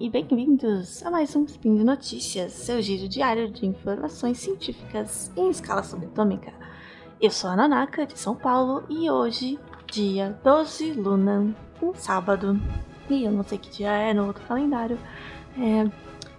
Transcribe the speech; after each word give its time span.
e 0.00 0.08
bem-vindos 0.08 1.04
a 1.04 1.10
mais 1.10 1.36
um 1.36 1.44
Spin 1.44 1.76
de 1.76 1.84
Notícias, 1.84 2.52
seu 2.54 2.80
giro 2.80 3.06
diário 3.06 3.50
de 3.50 3.66
informações 3.66 4.38
científicas 4.38 5.30
em 5.36 5.50
escala 5.50 5.82
subatômica. 5.82 6.54
Eu 7.20 7.30
sou 7.30 7.50
a 7.50 7.54
Nanaka, 7.54 8.06
de 8.06 8.18
São 8.18 8.34
Paulo, 8.34 8.82
e 8.88 9.10
hoje, 9.10 9.58
dia 9.92 10.40
12 10.42 10.92
Luna, 10.94 11.54
um 11.82 11.92
sábado, 11.92 12.58
e 13.10 13.24
eu 13.24 13.30
não 13.30 13.44
sei 13.44 13.58
que 13.58 13.68
dia 13.68 13.90
é 13.90 14.14
no 14.14 14.28
outro 14.28 14.42
calendário, 14.46 14.98
é, 15.58 15.84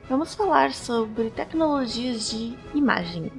vamos 0.10 0.34
falar 0.34 0.74
sobre 0.74 1.30
tecnologias 1.30 2.32
de 2.32 2.58
imagem. 2.74 3.32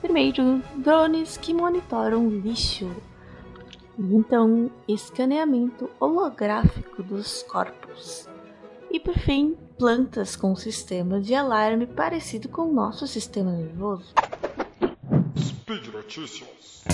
Primeiro, 0.00 0.62
drones 0.76 1.36
que 1.36 1.52
monitoram 1.52 2.28
lixo. 2.28 2.88
Então, 3.98 4.70
escaneamento 4.86 5.90
holográfico 5.98 7.02
dos 7.02 7.42
corpos. 7.42 8.32
E 8.94 9.00
por 9.00 9.18
fim, 9.18 9.56
plantas 9.76 10.36
com 10.36 10.54
sistema 10.54 11.20
de 11.20 11.34
alarme 11.34 11.84
parecido 11.84 12.48
com 12.48 12.62
o 12.62 12.72
nosso 12.72 13.08
sistema 13.08 13.50
nervoso. 13.50 14.14
Speed 15.36 15.88
Notícias. 15.88 16.84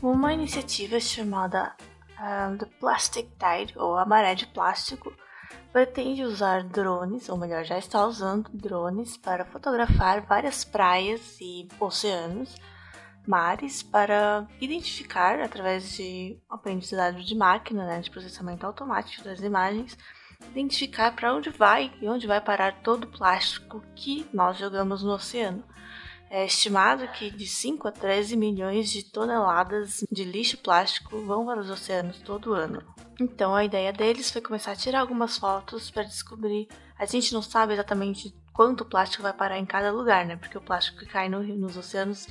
Uma 0.00 0.32
iniciativa 0.32 0.98
chamada 0.98 1.76
uh, 2.12 2.56
The 2.56 2.66
Plastic 2.80 3.28
Tide, 3.38 3.78
ou 3.78 3.98
a 3.98 4.06
maré 4.06 4.34
de 4.34 4.46
plástico, 4.46 5.12
pretende 5.70 6.24
usar 6.24 6.64
drones, 6.64 7.28
ou 7.28 7.36
melhor, 7.36 7.62
já 7.62 7.76
está 7.76 8.06
usando 8.06 8.48
drones 8.54 9.18
para 9.18 9.44
fotografar 9.44 10.22
várias 10.22 10.64
praias 10.64 11.38
e 11.42 11.68
oceanos 11.78 12.56
mares 13.26 13.82
para 13.82 14.46
identificar, 14.60 15.40
através 15.40 15.92
de 15.92 16.38
aprendizado 16.48 17.22
de 17.22 17.34
máquina, 17.34 17.86
né, 17.86 18.00
de 18.00 18.10
processamento 18.10 18.66
automático 18.66 19.24
das 19.24 19.40
imagens, 19.40 19.96
identificar 20.50 21.14
para 21.14 21.34
onde 21.34 21.50
vai 21.50 21.92
e 22.00 22.08
onde 22.08 22.26
vai 22.26 22.40
parar 22.40 22.82
todo 22.82 23.04
o 23.04 23.10
plástico 23.10 23.82
que 23.94 24.26
nós 24.32 24.58
jogamos 24.58 25.02
no 25.02 25.12
oceano. 25.12 25.64
É 26.34 26.46
estimado 26.46 27.06
que 27.08 27.30
de 27.30 27.46
5 27.46 27.88
a 27.88 27.92
13 27.92 28.38
milhões 28.38 28.90
de 28.90 29.04
toneladas 29.04 30.02
de 30.10 30.24
lixo 30.24 30.56
plástico 30.56 31.20
vão 31.26 31.44
para 31.44 31.60
os 31.60 31.68
oceanos 31.68 32.20
todo 32.20 32.54
ano. 32.54 32.82
Então 33.20 33.54
a 33.54 33.64
ideia 33.64 33.92
deles 33.92 34.30
foi 34.30 34.40
começar 34.40 34.72
a 34.72 34.76
tirar 34.76 35.00
algumas 35.00 35.36
fotos 35.36 35.90
para 35.90 36.04
descobrir. 36.04 36.68
A 36.98 37.04
gente 37.04 37.34
não 37.34 37.42
sabe 37.42 37.74
exatamente 37.74 38.34
quanto 38.52 38.84
plástico 38.84 39.22
vai 39.22 39.34
parar 39.34 39.58
em 39.58 39.66
cada 39.66 39.92
lugar, 39.92 40.24
né? 40.24 40.36
Porque 40.36 40.56
o 40.56 40.62
plástico 40.62 41.00
que 41.00 41.06
cai 41.06 41.28
no, 41.28 41.42
nos 41.42 41.76
oceanos 41.76 42.26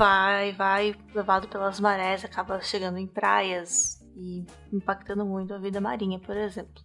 vai, 0.00 0.52
vai, 0.52 0.96
levado 1.14 1.46
pelas 1.46 1.78
marés, 1.78 2.24
acaba 2.24 2.58
chegando 2.62 2.96
em 2.96 3.06
praias 3.06 4.00
e 4.16 4.46
impactando 4.72 5.26
muito 5.26 5.52
a 5.52 5.58
vida 5.58 5.78
marinha, 5.78 6.18
por 6.18 6.34
exemplo. 6.34 6.82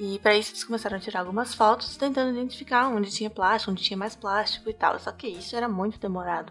E 0.00 0.18
para 0.20 0.34
isso 0.34 0.52
eles 0.52 0.64
começaram 0.64 0.96
a 0.96 1.00
tirar 1.00 1.20
algumas 1.20 1.54
fotos, 1.54 1.98
tentando 1.98 2.30
identificar 2.30 2.88
onde 2.88 3.10
tinha 3.10 3.28
plástico, 3.28 3.72
onde 3.72 3.82
tinha 3.82 3.96
mais 3.96 4.16
plástico 4.16 4.70
e 4.70 4.72
tal. 4.72 4.98
Só 4.98 5.12
que 5.12 5.28
isso 5.28 5.54
era 5.54 5.68
muito 5.68 5.98
demorado 5.98 6.50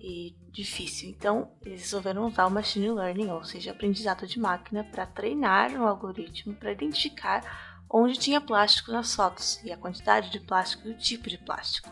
e 0.00 0.34
difícil. 0.50 1.10
Então, 1.10 1.52
eles 1.62 1.82
resolveram 1.82 2.26
usar 2.26 2.46
o 2.46 2.50
machine 2.50 2.90
learning, 2.90 3.30
ou 3.30 3.44
seja, 3.44 3.72
aprendizado 3.72 4.26
de 4.26 4.40
máquina, 4.40 4.82
para 4.82 5.04
treinar 5.04 5.72
um 5.72 5.86
algoritmo 5.86 6.54
para 6.54 6.72
identificar 6.72 7.84
onde 7.90 8.18
tinha 8.18 8.40
plástico 8.40 8.92
nas 8.92 9.14
fotos 9.14 9.62
e 9.62 9.70
a 9.70 9.76
quantidade 9.76 10.30
de 10.30 10.40
plástico 10.40 10.88
e 10.88 10.92
o 10.92 10.96
tipo 10.96 11.28
de 11.28 11.36
plástico. 11.36 11.90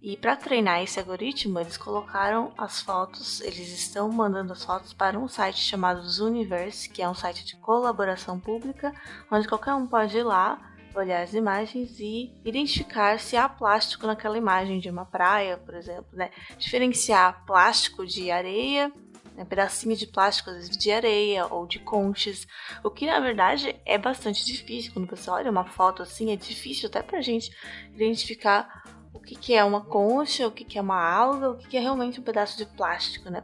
E 0.00 0.16
para 0.16 0.36
treinar 0.36 0.80
esse 0.80 0.98
algoritmo, 1.00 1.58
eles 1.58 1.76
colocaram 1.76 2.52
as 2.56 2.80
fotos, 2.80 3.40
eles 3.40 3.68
estão 3.72 4.08
mandando 4.08 4.52
as 4.52 4.64
fotos 4.64 4.92
para 4.92 5.18
um 5.18 5.26
site 5.26 5.58
chamado 5.58 6.08
Zooniverse, 6.08 6.88
que 6.88 7.02
é 7.02 7.08
um 7.08 7.14
site 7.14 7.44
de 7.44 7.56
colaboração 7.56 8.38
pública, 8.38 8.94
onde 9.30 9.48
qualquer 9.48 9.74
um 9.74 9.88
pode 9.88 10.16
ir 10.16 10.22
lá, 10.22 10.72
olhar 10.94 11.22
as 11.22 11.34
imagens 11.34 11.98
e 11.98 12.32
identificar 12.44 13.18
se 13.18 13.36
há 13.36 13.48
plástico 13.48 14.06
naquela 14.06 14.38
imagem 14.38 14.78
de 14.78 14.88
uma 14.88 15.04
praia, 15.04 15.56
por 15.56 15.74
exemplo, 15.74 16.06
né? 16.12 16.30
Diferenciar 16.56 17.44
plástico 17.44 18.06
de 18.06 18.30
areia, 18.30 18.92
né? 19.38 19.44
pedacinhos 19.44 19.98
de 19.98 20.06
plástico 20.06 20.50
de 20.52 20.90
areia 20.90 21.46
ou 21.46 21.66
de 21.66 21.78
conchas, 21.78 22.46
o 22.82 22.90
que 22.90 23.06
na 23.06 23.20
verdade 23.20 23.80
é 23.86 23.96
bastante 23.96 24.44
difícil. 24.44 24.92
Quando 24.92 25.08
você 25.08 25.30
olha 25.30 25.50
uma 25.50 25.64
foto 25.64 26.02
assim, 26.02 26.32
é 26.32 26.36
difícil 26.36 26.88
até 26.88 27.02
pra 27.02 27.20
gente 27.20 27.50
identificar 27.94 28.77
o 29.18 29.20
que, 29.20 29.34
que 29.34 29.54
é 29.54 29.64
uma 29.64 29.80
concha, 29.80 30.46
o 30.46 30.50
que, 30.50 30.64
que 30.64 30.78
é 30.78 30.80
uma 30.80 31.00
alga, 31.00 31.50
o 31.50 31.56
que, 31.56 31.68
que 31.68 31.76
é 31.76 31.80
realmente 31.80 32.20
um 32.20 32.22
pedaço 32.22 32.56
de 32.56 32.64
plástico, 32.64 33.28
né? 33.28 33.42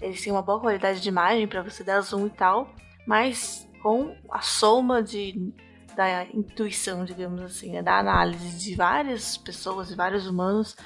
Eles 0.00 0.22
têm 0.22 0.32
uma 0.32 0.42
boa 0.42 0.60
qualidade 0.60 1.00
de 1.00 1.08
imagem 1.08 1.48
para 1.48 1.62
você 1.62 1.82
dar 1.82 2.00
zoom 2.00 2.26
e 2.26 2.30
tal, 2.30 2.68
mas 3.06 3.68
com 3.82 4.14
a 4.30 4.40
soma 4.40 5.02
de, 5.02 5.52
da 5.96 6.24
intuição, 6.26 7.04
digamos 7.04 7.40
assim, 7.42 7.72
né? 7.72 7.82
da 7.82 7.98
análise 7.98 8.58
de 8.58 8.76
várias 8.76 9.36
pessoas, 9.36 9.88
de 9.88 9.96
vários 9.96 10.26
humanos, 10.26 10.76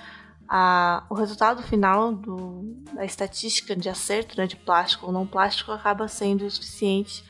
a, 0.49 1.05
o 1.11 1.15
resultado 1.15 1.63
final 1.63 2.13
do, 2.13 2.63
da 2.95 3.05
estatística 3.05 3.75
de 3.77 3.89
acerto 3.89 4.39
né, 4.39 4.47
de 4.47 4.57
plástico 4.57 5.07
ou 5.07 5.13
não 5.13 5.27
plástico 5.27 5.73
acaba 5.73 6.09
sendo 6.09 6.47
o 6.47 6.51
suficiente 6.51 7.25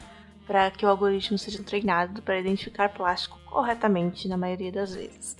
para 0.46 0.70
que 0.70 0.84
o 0.84 0.88
algoritmo 0.88 1.38
seja 1.38 1.62
treinado 1.62 2.20
para 2.22 2.38
identificar 2.38 2.88
plástico 2.90 3.38
corretamente 3.46 4.28
na 4.28 4.36
maioria 4.36 4.70
das 4.70 4.94
vezes. 4.94 5.36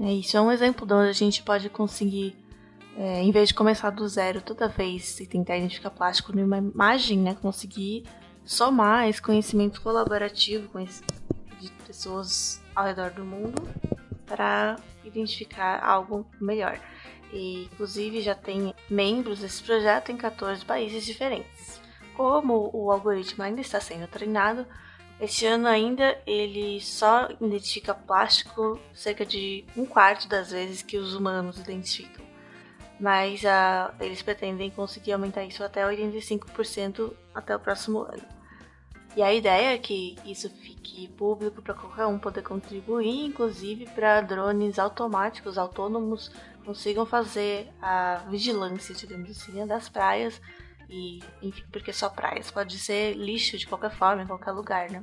É, 0.00 0.12
isso 0.12 0.36
é 0.36 0.40
um 0.40 0.50
exemplo 0.50 0.86
de 0.86 0.94
onde 0.94 1.10
a 1.10 1.14
gente 1.14 1.42
pode 1.42 1.68
conseguir, 1.68 2.36
é, 2.96 3.22
em 3.22 3.30
vez 3.30 3.48
de 3.48 3.54
começar 3.54 3.90
do 3.90 4.06
zero 4.08 4.40
toda 4.40 4.68
vez 4.68 5.20
e 5.20 5.26
tentar 5.26 5.56
identificar 5.56 5.90
plástico 5.90 6.34
numa 6.34 6.58
imagem, 6.58 7.18
né, 7.18 7.36
conseguir 7.40 8.04
somar 8.44 9.08
esse 9.08 9.20
conhecimento 9.20 9.80
colaborativo 9.80 10.68
com 10.68 10.80
esse, 10.80 11.02
de 11.60 11.70
pessoas 11.86 12.60
ao 12.74 12.84
redor 12.84 13.10
do 13.10 13.24
mundo 13.24 13.62
para 14.26 14.76
identificar 15.04 15.82
algo 15.84 16.26
melhor. 16.40 16.80
E, 17.32 17.64
inclusive, 17.64 18.20
já 18.20 18.34
tem 18.34 18.74
membros 18.90 19.40
desse 19.40 19.62
projeto 19.62 20.10
em 20.12 20.16
14 20.16 20.64
países 20.64 21.04
diferentes. 21.04 21.80
Como 22.14 22.70
o 22.74 22.90
algoritmo 22.90 23.42
ainda 23.42 23.60
está 23.60 23.80
sendo 23.80 24.06
treinado, 24.06 24.66
este 25.22 25.46
ano 25.46 25.68
ainda 25.68 26.20
ele 26.26 26.80
só 26.80 27.28
identifica 27.40 27.94
plástico 27.94 28.76
cerca 28.92 29.24
de 29.24 29.64
um 29.76 29.86
quarto 29.86 30.26
das 30.26 30.50
vezes 30.50 30.82
que 30.82 30.98
os 30.98 31.14
humanos 31.14 31.60
identificam. 31.60 32.26
Mas 32.98 33.40
uh, 33.44 33.94
eles 34.00 34.20
pretendem 34.20 34.68
conseguir 34.68 35.12
aumentar 35.12 35.44
isso 35.44 35.62
até 35.62 35.84
85% 35.84 37.12
até 37.32 37.54
o 37.54 37.60
próximo 37.60 38.00
ano. 38.00 38.22
E 39.14 39.22
a 39.22 39.32
ideia 39.32 39.74
é 39.74 39.78
que 39.78 40.16
isso 40.24 40.50
fique 40.50 41.06
público 41.10 41.62
para 41.62 41.74
qualquer 41.74 42.06
um 42.06 42.18
poder 42.18 42.42
contribuir, 42.42 43.26
inclusive 43.26 43.86
para 43.94 44.22
drones 44.22 44.76
automáticos, 44.76 45.56
autônomos, 45.56 46.32
consigam 46.64 47.06
fazer 47.06 47.68
a 47.80 48.24
vigilância, 48.28 48.92
digamos 48.92 49.30
assim, 49.30 49.64
das 49.66 49.88
praias 49.88 50.40
e, 50.88 51.22
enfim, 51.40 51.64
porque 51.70 51.92
só 51.92 52.08
praias 52.08 52.50
pode 52.50 52.76
ser 52.78 53.14
lixo 53.14 53.56
de 53.56 53.68
qualquer 53.68 53.92
forma, 53.92 54.22
em 54.22 54.26
qualquer 54.26 54.50
lugar, 54.50 54.90
né? 54.90 55.02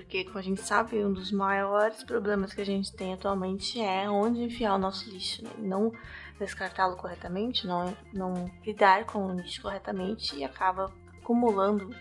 Porque, 0.00 0.24
como 0.24 0.38
a 0.38 0.42
gente 0.42 0.62
sabe, 0.62 1.04
um 1.04 1.12
dos 1.12 1.30
maiores 1.30 2.02
problemas 2.02 2.54
que 2.54 2.60
a 2.62 2.64
gente 2.64 2.90
tem 2.90 3.12
atualmente 3.12 3.78
é 3.78 4.08
onde 4.08 4.42
enfiar 4.42 4.74
o 4.74 4.78
nosso 4.78 5.10
lixo, 5.10 5.44
né? 5.44 5.50
Não 5.58 5.92
descartá-lo 6.38 6.96
corretamente, 6.96 7.66
não, 7.66 7.94
não 8.10 8.50
lidar 8.64 9.04
com 9.04 9.26
o 9.26 9.34
lixo 9.34 9.60
corretamente 9.60 10.34
e 10.36 10.42
acaba 10.42 10.90
acumulando 11.18 11.94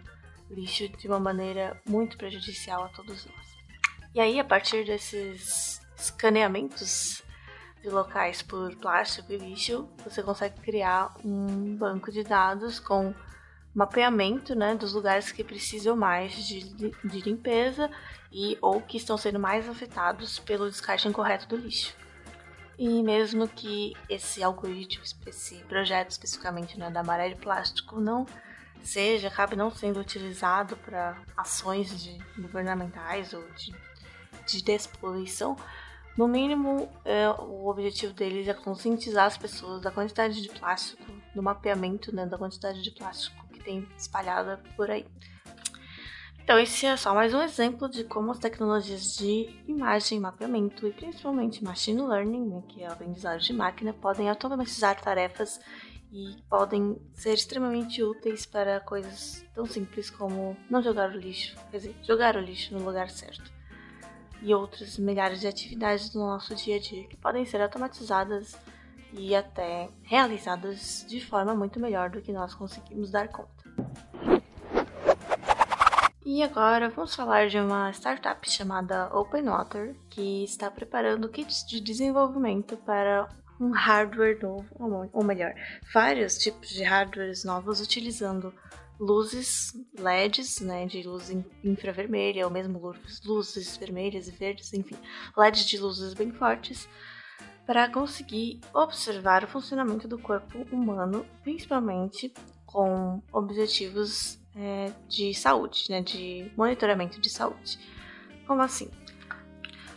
lixo 0.49 0.87
de 0.87 1.07
uma 1.09 1.19
maneira 1.19 1.79
muito 1.85 2.17
prejudicial 2.17 2.85
a 2.85 2.87
todos 2.87 3.25
nós. 3.25 3.57
E 4.15 4.21
aí, 4.21 4.39
a 4.39 4.45
partir 4.45 4.85
desses 4.85 5.81
escaneamentos 5.97 7.21
de 7.81 7.89
locais 7.89 8.41
por 8.41 8.73
plástico 8.77 9.33
e 9.33 9.37
lixo, 9.37 9.89
você 10.05 10.23
consegue 10.23 10.59
criar 10.61 11.13
um 11.23 11.75
banco 11.75 12.13
de 12.13 12.23
dados 12.23 12.79
com 12.79 13.13
mapeamento 13.73 14.55
né, 14.55 14.75
dos 14.75 14.93
lugares 14.93 15.31
que 15.31 15.43
precisam 15.43 15.95
mais 15.95 16.33
de, 16.33 16.63
de 17.03 17.21
limpeza 17.21 17.89
e 18.31 18.57
ou 18.61 18.81
que 18.81 18.97
estão 18.97 19.17
sendo 19.17 19.39
mais 19.39 19.69
afetados 19.69 20.39
pelo 20.39 20.69
descarte 20.69 21.07
incorreto 21.07 21.47
do 21.47 21.57
lixo. 21.57 21.95
E 22.77 23.03
mesmo 23.03 23.47
que 23.47 23.93
esse 24.09 24.41
algoritmo, 24.41 25.03
esse 25.25 25.55
projeto 25.65 26.11
especificamente 26.11 26.79
né, 26.79 26.89
da 26.89 27.03
maré 27.03 27.29
de 27.29 27.35
plástico 27.35 27.99
não 27.99 28.25
seja, 28.81 29.27
acabe 29.27 29.55
não 29.55 29.69
sendo 29.69 29.99
utilizado 29.99 30.77
para 30.77 31.17
ações 31.35 32.01
de 32.01 32.17
governamentais 32.41 33.33
ou 33.33 33.43
de, 33.51 33.75
de 34.47 34.63
despoluição, 34.63 35.57
no 36.17 36.27
mínimo, 36.27 36.89
é, 37.05 37.29
o 37.29 37.67
objetivo 37.67 38.13
deles 38.13 38.47
é 38.47 38.53
conscientizar 38.53 39.25
as 39.25 39.37
pessoas 39.37 39.81
da 39.81 39.91
quantidade 39.91 40.41
de 40.41 40.49
plástico, 40.49 41.03
do 41.35 41.43
mapeamento 41.43 42.13
né, 42.13 42.25
da 42.25 42.37
quantidade 42.37 42.81
de 42.81 42.91
plástico 42.91 43.48
que 43.59 43.65
tem 43.65 43.87
espalhada 43.97 44.59
por 44.75 44.89
aí. 44.89 45.05
Então, 46.41 46.57
esse 46.57 46.87
é 46.87 46.97
só 46.97 47.13
mais 47.13 47.31
um 47.31 47.43
exemplo 47.43 47.87
de 47.87 48.03
como 48.03 48.31
as 48.31 48.39
tecnologias 48.39 49.15
de 49.15 49.55
imagem, 49.67 50.19
mapeamento 50.19 50.87
e 50.87 50.91
principalmente 50.91 51.63
machine 51.63 52.01
learning, 52.01 52.47
né, 52.47 52.63
que 52.67 52.81
é 52.81 52.87
a 52.87 52.93
aprendizagem 52.93 53.45
de 53.45 53.53
máquina, 53.53 53.93
podem 53.93 54.27
automatizar 54.27 54.99
tarefas 54.99 55.59
e 56.11 56.41
podem 56.49 56.99
ser 57.13 57.35
extremamente 57.35 58.01
úteis 58.01 58.47
para 58.47 58.79
coisas 58.79 59.45
tão 59.53 59.67
simples 59.67 60.09
como 60.09 60.57
não 60.67 60.81
jogar 60.81 61.11
o 61.11 61.17
lixo, 61.17 61.55
quer 61.69 61.77
dizer, 61.77 61.95
jogar 62.01 62.35
o 62.35 62.39
lixo 62.39 62.73
no 62.73 62.83
lugar 62.83 63.11
certo. 63.11 63.51
E 64.41 64.51
outras 64.51 64.97
milhares 64.97 65.41
de 65.41 65.47
atividades 65.47 66.09
do 66.09 66.17
nosso 66.17 66.55
dia 66.55 66.77
a 66.77 66.79
dia 66.79 67.03
que 67.07 67.17
podem 67.17 67.45
ser 67.45 67.61
automatizadas 67.61 68.57
e 69.13 69.35
até 69.35 69.89
realizadas 70.03 71.05
de 71.07 71.19
forma 71.19 71.55
muito 71.55 71.79
melhor 71.79 72.09
do 72.09 72.21
que 72.21 72.31
nós 72.31 72.53
conseguimos 72.53 73.11
dar 73.11 73.27
conta. 73.27 73.49
E 76.25 76.43
agora 76.43 76.89
vamos 76.89 77.15
falar 77.15 77.47
de 77.47 77.57
uma 77.57 77.89
startup 77.91 78.47
chamada 78.49 79.09
OpenWater, 79.15 79.95
que 80.09 80.43
está 80.43 80.69
preparando 80.69 81.27
kits 81.27 81.65
de 81.65 81.79
desenvolvimento 81.79 82.77
para 82.77 83.27
um 83.59 83.71
hardware 83.71 84.39
novo, 84.41 85.09
ou 85.11 85.23
melhor, 85.23 85.53
vários 85.93 86.37
tipos 86.37 86.69
de 86.69 86.83
hardwares 86.83 87.43
novos 87.43 87.81
utilizando 87.81 88.53
luzes 88.99 89.73
LEDs, 89.97 90.59
né, 90.59 90.85
de 90.85 91.03
luz 91.03 91.31
infravermelha, 91.63 92.45
ou 92.45 92.51
mesmo 92.51 92.79
luzes 93.25 93.75
vermelhas 93.77 94.27
e 94.27 94.31
verdes, 94.31 94.73
enfim, 94.73 94.97
LEDs 95.35 95.65
de 95.65 95.77
luzes 95.77 96.13
bem 96.13 96.31
fortes, 96.31 96.87
para 97.69 97.87
conseguir 97.87 98.59
observar 98.73 99.43
o 99.43 99.47
funcionamento 99.47 100.07
do 100.07 100.17
corpo 100.17 100.57
humano, 100.71 101.23
principalmente 101.43 102.33
com 102.65 103.21
objetivos 103.31 104.39
é, 104.55 104.91
de 105.07 105.35
saúde, 105.35 105.85
né, 105.87 106.01
de 106.01 106.51
monitoramento 106.57 107.21
de 107.21 107.29
saúde. 107.29 107.77
Como 108.47 108.59
assim? 108.63 108.89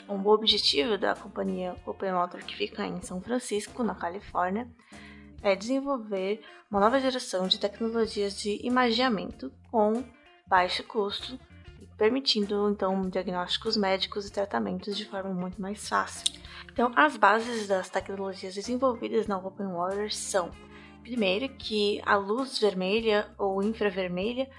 Um 0.07 0.23
objetivo 0.27 0.99
da 0.99 1.15
companhia 1.15 1.75
Open 1.87 2.13
Water, 2.13 2.45
que 2.45 2.55
fica 2.55 2.85
em 2.85 3.01
São 3.01 3.23
Francisco, 3.23 3.83
na 3.83 3.95
Califórnia, 3.95 4.71
é 5.43 5.57
desenvolver 5.57 6.43
uma 6.71 6.79
nova 6.79 7.01
geração 7.01 7.49
de 7.49 7.59
tecnologias 7.59 8.39
de 8.39 8.61
imagiamento 8.67 9.51
com 9.71 10.05
baixo 10.47 10.85
custo, 10.85 11.41
permitindo 12.03 12.69
então 12.69 13.09
diagnósticos 13.09 13.77
médicos 13.77 14.27
e 14.27 14.33
tratamentos 14.33 14.97
de 14.97 15.05
forma 15.05 15.33
muito 15.33 15.63
mais 15.63 15.89
fácil. 15.89 16.35
Então, 16.73 16.91
as 16.97 17.17
bases 17.17 17.69
das 17.69 17.89
tecnologias 17.89 18.57
desenvolvidas 18.57 19.29
na 19.29 19.39
Open 19.39 19.69
Water 19.69 20.13
são 20.13 20.51
Primeiro, 21.01 21.49
que 21.51 22.03
a 22.05 22.17
luz 22.17 22.59
vermelha 22.59 23.29
ou 23.39 23.63
infravermelha 23.63 24.51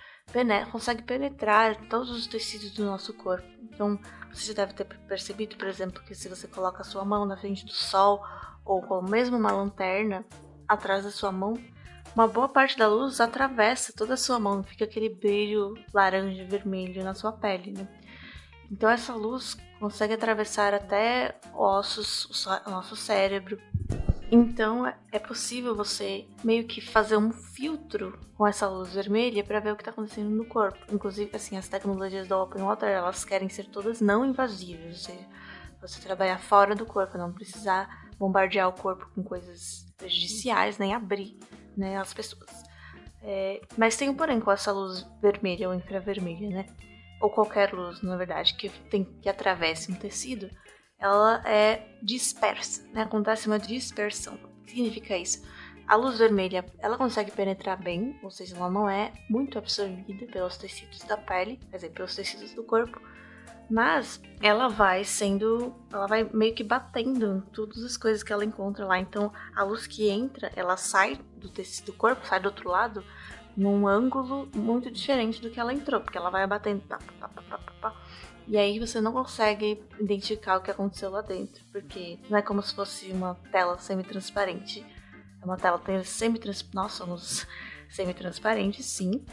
consegue 0.72 1.04
penetrar 1.04 1.76
todos 1.90 2.10
os 2.12 2.28
tecidos 2.28 2.72
do 2.72 2.86
nosso 2.86 3.14
corpo. 3.14 3.48
Então, 3.62 4.00
você 4.32 4.48
já 4.48 4.54
deve 4.54 4.74
ter 4.74 4.86
percebido, 4.86 5.58
por 5.58 5.68
exemplo, 5.68 6.02
que 6.04 6.16
se 6.16 6.30
você 6.30 6.48
coloca 6.48 6.82
a 6.82 6.86
sua 6.86 7.04
mão 7.04 7.26
na 7.26 7.36
frente 7.36 7.66
do 7.66 7.74
sol 7.74 8.22
ou 8.64 8.82
com 8.82 9.02
mesmo 9.02 9.36
uma 9.36 9.52
lanterna 9.52 10.26
atrás 10.66 11.04
da 11.04 11.12
sua 11.12 11.32
mão, 11.32 11.54
uma 12.16 12.28
boa 12.28 12.48
parte 12.48 12.78
da 12.78 12.88
luz 12.88 13.20
atravessa 13.20 13.94
toda 13.94 14.14
a 14.14 14.18
sua 14.18 14.40
mão, 14.40 14.64
fica 14.64 14.86
aquele 14.86 15.10
brilho 15.10 15.74
laranja 15.94 16.46
vermelho 16.46 17.04
na 17.04 17.14
sua 17.14 17.32
pele, 17.32 17.72
né? 17.72 17.88
Então 18.72 18.90
essa 18.90 19.14
luz 19.14 19.58
consegue 19.80 20.14
atravessar 20.14 20.74
até 20.74 21.36
ossos, 21.54 22.46
o 22.66 22.70
nosso 22.70 22.96
cérebro, 22.96 23.60
então 24.32 24.92
é 25.12 25.20
possível 25.20 25.76
você 25.76 26.26
meio 26.44 26.66
que 26.66 26.82
fazer 26.82 27.18
um 27.18 27.32
filtro 27.32 28.18
com 28.36 28.48
essa 28.48 28.68
luz 28.68 28.94
vermelha 28.94 29.44
para 29.44 29.60
ver 29.60 29.72
o 29.72 29.76
que 29.76 29.82
está 29.82 29.92
acontecendo 29.92 30.30
no 30.32 30.46
corpo. 30.46 30.80
Inclusive, 30.92 31.30
assim, 31.36 31.56
as 31.56 31.68
tecnologias 31.68 32.28
do 32.28 32.36
Open 32.36 32.64
Water 32.64 32.90
elas 32.90 33.24
querem 33.24 33.48
ser 33.48 33.66
todas 33.66 34.02
não 34.02 34.26
invasivas, 34.26 34.86
ou 34.86 34.94
seja, 34.94 35.28
você 35.80 36.02
trabalhar 36.02 36.40
fora 36.40 36.74
do 36.74 36.84
corpo, 36.84 37.16
não 37.16 37.32
precisar 37.32 38.08
bombardear 38.18 38.70
o 38.70 38.74
corpo 38.74 39.08
com 39.14 39.22
coisas 39.22 39.86
prejudiciais, 39.98 40.80
nem 40.80 40.96
abrir 40.96 41.38
né, 41.76 41.98
as 41.98 42.14
pessoas. 42.14 42.64
É, 43.22 43.62
mas 43.78 43.96
tem 43.96 44.10
um 44.10 44.16
porém 44.16 44.40
com 44.40 44.52
essa 44.52 44.72
luz 44.72 45.08
vermelha 45.22 45.70
ou 45.70 45.76
infravermelha, 45.76 46.50
né? 46.50 46.66
Ou 47.22 47.30
qualquer 47.30 47.74
luz, 47.74 48.02
na 48.02 48.18
verdade, 48.18 48.54
que, 48.56 48.70
tem, 48.90 49.06
que 49.06 49.30
atravesse 49.30 49.92
um 49.92 49.96
tecido 49.96 50.50
ela 51.04 51.44
é 51.46 51.86
dispersa, 52.02 52.82
né? 52.94 53.02
Acontece 53.02 53.48
uma 53.48 53.60
dispersão. 53.60 54.36
O 54.36 54.64
que 54.64 54.72
significa 54.72 55.18
isso? 55.18 55.46
A 55.86 55.98
luz 55.98 56.18
vermelha, 56.18 56.66
ela 56.80 56.98
consegue 56.98 57.30
penetrar 57.30 57.78
bem, 57.78 58.18
ou 58.24 58.32
seja, 58.32 58.56
ela 58.56 58.70
não 58.70 58.90
é 58.90 59.12
muito 59.30 59.58
absorvida 59.58 60.26
pelos 60.28 60.56
tecidos 60.56 61.00
da 61.00 61.18
pele, 61.18 61.60
quer 61.70 61.76
dizer, 61.76 61.90
pelos 61.90 62.16
tecidos 62.16 62.54
do 62.54 62.64
corpo, 62.64 63.02
mas 63.70 64.22
ela 64.42 64.68
vai 64.68 65.04
sendo, 65.04 65.74
ela 65.92 66.08
vai 66.08 66.30
meio 66.34 66.54
que 66.54 66.64
batendo 66.64 67.44
todas 67.54 67.84
as 67.84 67.98
coisas 67.98 68.24
que 68.24 68.34
ela 68.34 68.46
encontra 68.46 68.86
lá. 68.86 69.00
Então, 69.00 69.32
a 69.56 69.64
luz 69.64 69.88
que 69.88 70.10
entra, 70.10 70.52
ela 70.56 70.78
sai 70.78 71.20
do 71.38 71.50
tecido 71.50 71.88
do 71.88 71.94
corpo, 71.94 72.26
sai 72.26 72.40
do 72.40 72.46
outro 72.46 72.70
lado, 72.70 73.04
num 73.56 73.88
ângulo 73.88 74.50
muito 74.56 74.92
diferente 74.92 75.42
do 75.42 75.50
que 75.50 75.60
ela 75.60 75.74
entrou, 75.74 76.02
porque 76.02 76.18
ela 76.18 76.30
vai 76.30 76.46
batendo, 76.48 76.82
pá, 76.82 77.00
pá, 77.20 77.30
pá, 77.82 77.96
e 78.48 78.58
aí 78.58 78.80
você 78.80 79.00
não 79.00 79.14
consegue 79.14 79.82
identificar 80.00 80.58
o 80.58 80.62
que 80.62 80.70
aconteceu 80.70 81.10
lá 81.10 81.22
dentro, 81.22 81.64
porque 81.72 82.20
não 82.30 82.38
é 82.38 82.42
como 82.42 82.62
se 82.62 82.76
fosse 82.76 83.12
uma 83.12 83.36
tela 83.52 83.78
semi-transparente. 83.78 84.86
É 85.42 85.46
uma 85.46 85.58
tela 85.58 85.82
semi-transparente. 86.04 86.76
Nós 86.76 86.92
somos 86.92 87.48
semi-transparentes, 87.94 88.86
sim, 88.86 89.24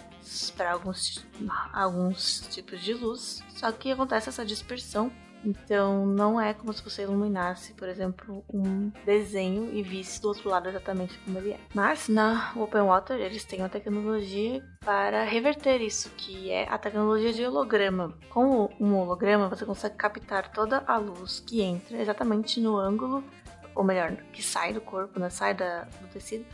para 0.57 0.73
alguns, 0.73 1.27
alguns 1.73 2.47
tipos 2.51 2.81
de 2.81 2.95
luz. 2.95 3.43
Só 3.57 3.73
que 3.73 3.91
acontece 3.91 4.29
essa 4.29 4.45
dispersão 4.45 5.11
então 5.45 6.07
não 6.07 6.41
é 6.41 6.53
como 6.53 6.73
se 6.73 6.83
você 6.83 7.03
iluminasse, 7.03 7.73
por 7.75 7.89
exemplo, 7.89 8.45
um 8.53 8.91
desenho 9.05 9.73
e 9.73 9.83
visse 9.83 10.21
do 10.21 10.29
outro 10.29 10.49
lado 10.49 10.69
exatamente 10.69 11.19
como 11.19 11.39
ele 11.39 11.53
é. 11.53 11.61
Mas 11.75 12.09
na 12.09 12.53
Open 12.57 12.83
Water 12.83 13.19
eles 13.19 13.45
têm 13.45 13.61
uma 13.61 13.69
tecnologia 13.69 14.63
para 14.81 15.25
reverter 15.25 15.81
isso, 15.81 16.11
que 16.17 16.51
é 16.51 16.69
a 16.69 16.79
tecnologia 16.79 17.33
de 17.33 17.45
holograma. 17.45 18.15
Com 18.29 18.69
um 18.79 18.97
holograma 18.97 19.49
você 19.49 19.65
consegue 19.65 19.97
captar 19.97 20.53
toda 20.53 20.83
a 20.87 20.97
luz 20.99 21.41
que 21.41 21.63
entra 21.63 22.01
exatamente 22.01 22.61
no 22.61 22.77
ângulo, 22.77 23.25
ou 23.75 23.85
melhor, 23.85 24.15
que 24.33 24.43
sai 24.43 24.73
do 24.73 24.81
corpo, 24.81 25.19
né, 25.19 25.31
sai 25.31 25.55
da, 25.55 25.85
do 26.01 26.09
tecido, 26.09 26.45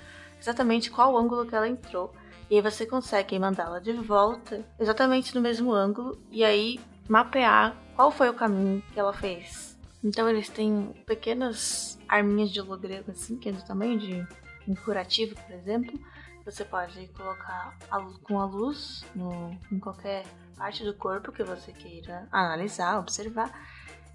exatamente 0.40 0.90
qual 0.90 1.16
ângulo 1.16 1.46
que 1.46 1.54
ela 1.54 1.68
entrou. 1.68 2.12
E 2.48 2.56
aí 2.56 2.62
você 2.62 2.86
consegue 2.86 3.38
mandá-la 3.38 3.80
de 3.80 3.92
volta 3.92 4.64
exatamente 4.78 5.34
no 5.34 5.40
mesmo 5.40 5.72
ângulo 5.72 6.20
e 6.30 6.44
aí 6.44 6.80
mapear 7.08 7.76
qual 7.94 8.10
foi 8.10 8.28
o 8.28 8.34
caminho 8.34 8.82
que 8.92 9.00
ela 9.00 9.12
fez. 9.12 9.76
Então 10.02 10.28
eles 10.28 10.48
têm 10.48 10.94
pequenas 11.06 11.98
arminhas 12.08 12.50
de 12.50 12.60
holograma 12.60 13.06
assim, 13.08 13.36
que 13.36 13.48
é 13.48 13.52
do 13.52 13.64
tamanho 13.64 13.98
de 13.98 14.26
um 14.68 14.74
curativo, 14.74 15.34
por 15.34 15.52
exemplo. 15.54 15.98
Você 16.44 16.64
pode 16.64 17.08
colocar 17.08 17.76
a, 17.90 18.00
com 18.22 18.38
a 18.38 18.44
luz 18.44 19.04
no, 19.14 19.50
em 19.72 19.80
qualquer 19.80 20.24
parte 20.56 20.84
do 20.84 20.94
corpo 20.94 21.32
que 21.32 21.42
você 21.42 21.72
queira 21.72 22.28
analisar, 22.30 23.00
observar. 23.00 23.50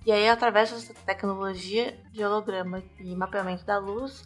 E 0.06 0.12
aí, 0.12 0.28
através 0.30 0.72
dessa 0.72 0.94
tecnologia 1.06 2.00
de 2.12 2.24
holograma 2.24 2.82
e 2.98 3.16
mapeamento 3.16 3.66
da 3.66 3.78
luz, 3.78 4.26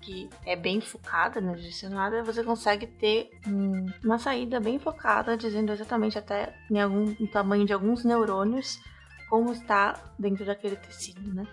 que 0.00 0.28
é 0.44 0.54
bem 0.54 0.80
focada, 0.80 1.40
né, 1.40 1.54
direcionada, 1.54 2.22
você 2.22 2.44
consegue 2.44 2.86
ter 2.86 3.30
um, 3.46 3.86
uma 4.04 4.18
saída 4.18 4.60
bem 4.60 4.78
focada, 4.78 5.36
dizendo 5.36 5.72
exatamente 5.72 6.18
até 6.18 6.54
em 6.70 6.80
algum 6.80 7.14
em 7.18 7.26
tamanho 7.26 7.64
de 7.64 7.72
alguns 7.72 8.04
neurônios 8.04 8.80
como 9.28 9.52
está 9.52 9.98
dentro 10.18 10.44
daquele 10.44 10.76
tecido, 10.76 11.34
né? 11.34 11.46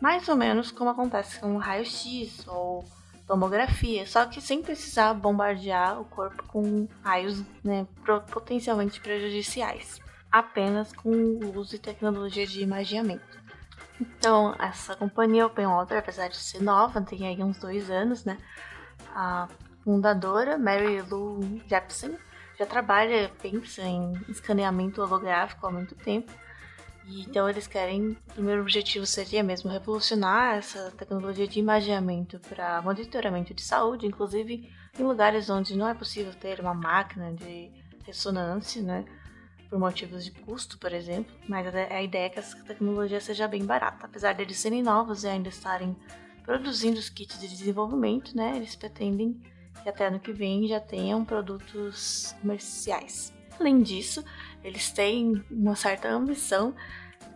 Mais 0.00 0.28
ou 0.28 0.36
menos 0.36 0.70
como 0.70 0.90
acontece 0.90 1.38
com 1.38 1.54
o 1.54 1.58
raio-x 1.58 2.46
ou 2.48 2.84
tomografia, 3.26 4.06
só 4.06 4.26
que 4.26 4.40
sem 4.40 4.62
precisar 4.62 5.14
bombardear 5.14 6.00
o 6.00 6.04
corpo 6.04 6.42
com 6.48 6.88
raios 7.02 7.42
né, 7.62 7.86
potencialmente 8.30 9.00
prejudiciais, 9.00 10.00
apenas 10.30 10.92
com 10.92 11.10
luz 11.10 11.72
e 11.72 11.78
tecnologia 11.78 12.46
de 12.46 12.62
imagiamento. 12.62 13.41
Então, 14.00 14.54
essa 14.58 14.96
companhia 14.96 15.46
Open 15.46 15.66
Water, 15.66 15.98
apesar 15.98 16.28
de 16.28 16.36
ser 16.36 16.62
nova, 16.62 17.00
tem 17.00 17.26
aí 17.26 17.42
uns 17.42 17.58
dois 17.58 17.90
anos, 17.90 18.24
né? 18.24 18.38
A 19.14 19.48
fundadora, 19.84 20.58
Mary 20.58 21.00
Lou 21.02 21.40
Jepson, 21.68 22.16
já 22.58 22.66
trabalha, 22.66 23.30
pensa 23.40 23.82
em 23.82 24.12
escaneamento 24.28 25.02
holográfico 25.02 25.66
há 25.66 25.70
muito 25.70 25.94
tempo. 25.94 26.32
E, 27.06 27.22
então 27.22 27.48
eles 27.48 27.66
querem, 27.66 28.16
o 28.30 28.32
primeiro 28.34 28.62
objetivo 28.62 29.04
seria 29.04 29.42
mesmo 29.42 29.70
revolucionar 29.70 30.56
essa 30.56 30.90
tecnologia 30.92 31.48
de 31.48 31.58
imagiamento 31.58 32.38
para 32.48 32.80
monitoramento 32.82 33.52
de 33.52 33.62
saúde, 33.62 34.06
inclusive 34.06 34.72
em 34.98 35.02
lugares 35.02 35.50
onde 35.50 35.76
não 35.76 35.88
é 35.88 35.94
possível 35.94 36.32
ter 36.34 36.60
uma 36.60 36.74
máquina 36.74 37.32
de 37.32 37.70
ressonância, 38.04 38.82
né? 38.82 39.04
Por 39.72 39.78
motivos 39.78 40.22
de 40.22 40.30
custo, 40.32 40.76
por 40.76 40.92
exemplo, 40.92 41.34
mas 41.48 41.66
a 41.74 42.02
ideia 42.02 42.26
é 42.26 42.28
que 42.28 42.38
essa 42.38 42.62
tecnologia 42.62 43.18
seja 43.22 43.48
bem 43.48 43.64
barata. 43.64 44.04
Apesar 44.04 44.34
deles 44.34 44.58
serem 44.58 44.82
novos 44.82 45.24
e 45.24 45.28
ainda 45.28 45.48
estarem 45.48 45.96
produzindo 46.42 46.98
os 46.98 47.08
kits 47.08 47.40
de 47.40 47.48
desenvolvimento, 47.48 48.36
né, 48.36 48.54
eles 48.54 48.76
pretendem 48.76 49.40
que 49.82 49.88
até 49.88 50.08
ano 50.08 50.20
que 50.20 50.30
vem 50.30 50.68
já 50.68 50.78
tenham 50.78 51.24
produtos 51.24 52.36
comerciais. 52.42 53.32
além 53.58 53.80
disso, 53.80 54.22
eles 54.62 54.92
têm 54.92 55.42
uma 55.50 55.74
certa 55.74 56.10
ambição 56.10 56.74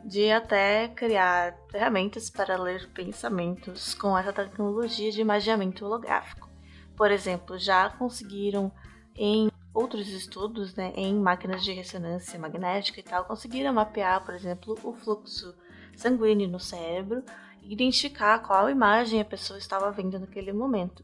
de 0.05 0.31
até 0.31 0.89
criar 0.89 1.57
ferramentas 1.71 2.29
para 2.29 2.61
ler 2.61 2.87
pensamentos 2.91 3.95
com 3.95 4.17
essa 4.17 4.31
tecnologia 4.31 5.11
de 5.11 5.23
imaginamento 5.23 5.87
holográfico. 5.87 6.51
Por 6.95 7.11
exemplo, 7.11 7.59
já 7.59 7.89
conseguiram 7.89 8.71
em 9.15 9.49
outros 9.87 10.09
estudos, 10.09 10.75
né, 10.75 10.93
em 10.97 11.15
máquinas 11.15 11.65
de 11.65 11.73
ressonância 11.73 12.39
magnética 12.39 12.99
e 12.99 13.03
tal, 13.03 13.25
conseguiram 13.25 13.73
mapear, 13.73 14.25
por 14.25 14.35
exemplo, 14.35 14.77
o 14.83 14.93
fluxo 14.93 15.55
sanguíneo 15.97 16.49
no 16.49 16.59
cérebro 16.59 17.23
e 17.63 17.73
identificar 17.73 18.41
qual 18.41 18.69
imagem 18.69 19.21
a 19.21 19.25
pessoa 19.25 19.59
estava 19.59 19.91
vendo 19.93 20.19
naquele 20.19 20.53
momento. 20.53 21.03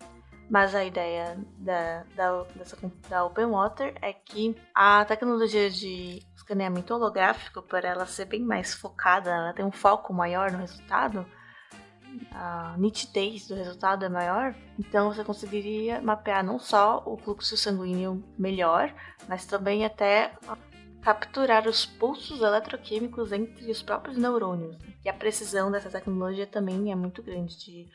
Mas 0.50 0.74
a 0.74 0.84
ideia 0.84 1.38
da, 1.56 2.04
da, 2.14 2.42
dessa, 2.56 2.76
da 3.08 3.24
Open 3.24 3.46
Water 3.46 3.94
é 4.02 4.12
que 4.12 4.54
a 4.74 5.04
tecnologia 5.04 5.70
de 5.70 6.20
escaneamento 6.34 6.92
holográfico, 6.92 7.62
por 7.62 7.84
ela 7.84 8.04
ser 8.04 8.26
bem 8.26 8.42
mais 8.42 8.74
focada, 8.74 9.30
ela 9.30 9.52
tem 9.54 9.64
um 9.64 9.72
foco 9.72 10.12
maior 10.12 10.50
no 10.50 10.58
resultado, 10.58 11.24
a 12.31 12.75
nitidez 12.78 13.49
do 13.49 13.54
resultado 13.54 14.04
é 14.04 14.09
maior, 14.09 14.54
então 14.78 15.12
você 15.12 15.25
conseguiria 15.25 16.00
mapear 16.00 16.45
não 16.45 16.59
só 16.59 17.02
o 17.07 17.16
fluxo 17.16 17.57
sanguíneo 17.57 18.23
melhor, 18.38 18.95
mas 19.28 19.47
também 19.47 19.85
até 19.85 20.33
capturar 21.02 21.66
os 21.66 21.85
pulsos 21.85 22.40
eletroquímicos 22.40 23.33
entre 23.33 23.71
os 23.71 23.83
próprios 23.83 24.16
neurônios. 24.16 24.76
E 25.04 25.09
a 25.09 25.12
precisão 25.12 25.71
dessa 25.71 25.90
tecnologia 25.90 26.47
também 26.47 26.92
é 26.92 26.95
muito 26.95 27.23
grande, 27.23 27.59
de 27.59 27.88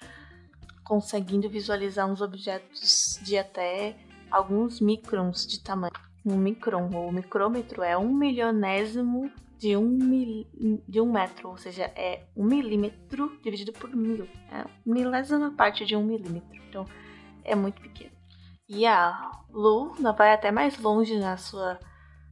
conseguindo 0.84 1.50
visualizar 1.50 2.10
uns 2.10 2.22
objetos 2.22 3.20
de 3.22 3.38
até 3.38 3.96
alguns 4.32 4.80
microns 4.80 5.46
de 5.46 5.62
tamanho. 5.62 5.94
Um 6.26 6.38
micron, 6.38 6.90
ou 6.94 7.12
micrômetro, 7.12 7.82
é 7.82 7.98
um 7.98 8.14
milionésimo 8.14 9.32
de 9.58 9.76
um, 9.76 9.88
mil, 9.88 10.48
de 10.88 11.02
um 11.02 11.12
metro, 11.12 11.50
ou 11.50 11.58
seja, 11.58 11.84
é 11.96 12.26
um 12.36 12.46
milímetro 12.46 13.40
dividido 13.44 13.74
por 13.74 13.96
mil. 13.96 14.26
É 14.52 14.66
milésima 14.86 15.52
parte 15.52 15.86
de 15.86 15.96
um 15.96 16.04
milímetro. 16.04 16.62
Então, 16.70 16.86
é 17.44 17.56
muito 17.56 17.82
pequeno. 17.82 18.12
E 18.70 18.86
a 18.86 19.32
Lu 19.50 19.96
vai 20.16 20.34
até 20.34 20.52
mais 20.52 20.78
longe 20.78 21.18
na 21.18 21.38
sua 21.38 21.80